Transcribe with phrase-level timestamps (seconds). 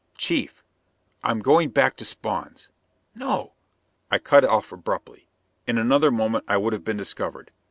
[0.17, 0.63] "Chief,
[1.23, 2.69] I'm going back to Spawn's."
[3.13, 3.53] "No"
[4.11, 5.27] I cut off abruptly.
[5.67, 7.51] In another moment I would have been discovered.